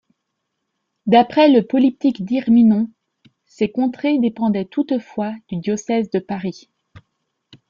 [1.05, 2.89] D'après le Polyptyque d'Irminon,
[3.45, 6.71] ces contrées dépendaient toutefois du diocèse de Paris.